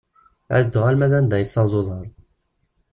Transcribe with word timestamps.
Ad 0.55 0.63
dduɣ 0.65 0.85
alma 0.89 1.07
d 1.11 1.13
anda 1.19 1.37
yessaweḍ 1.41 1.73
uḍar. 1.79 2.07